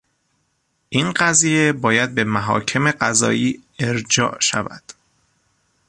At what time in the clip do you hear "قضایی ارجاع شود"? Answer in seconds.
2.91-4.83